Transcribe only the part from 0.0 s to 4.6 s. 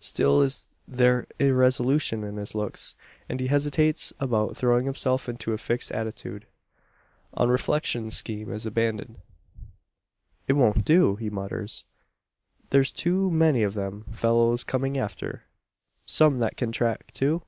Still is there irresolution in his looks; and he hesitates about